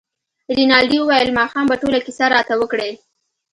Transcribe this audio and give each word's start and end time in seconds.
رینالډي 0.57 0.97
وویل 0.99 1.29
ماښام 1.39 1.65
به 1.69 1.75
ټوله 1.81 1.99
کیسه 2.05 2.25
راته 2.35 2.53
وکړې. 2.57 2.91